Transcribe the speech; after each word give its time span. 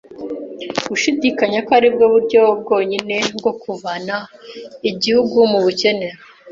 gushidikanya 0.87 1.59
ko 1.65 1.71
ari 1.77 1.89
bwo 1.93 2.05
buryo 2.13 2.41
bwonyine 2.61 3.17
bwo 3.37 3.51
kuvana 3.61 4.15
igihugu 4.89 5.37
mu 5.51 5.59
bukene 5.65 6.07